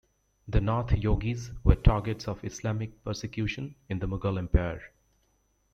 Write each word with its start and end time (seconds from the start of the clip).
The 0.47 0.59
Nath 0.61 0.93
Yogis 0.93 1.51
were 1.63 1.75
targets 1.75 2.27
of 2.27 2.43
Islamic 2.43 3.03
persecution 3.03 3.75
in 3.87 3.99
the 3.99 4.07
Mughal 4.07 4.39
Empire. 4.39 4.81